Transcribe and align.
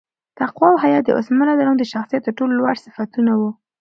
تقوا 0.39 0.67
او 0.71 0.77
حیا 0.83 0.99
د 1.03 1.09
عثمان 1.17 1.47
رض 1.47 1.59
د 1.79 1.83
شخصیت 1.93 2.21
تر 2.25 2.33
ټولو 2.37 2.53
لوړ 2.59 2.75
صفتونه 2.85 3.31
وو. 3.39 3.49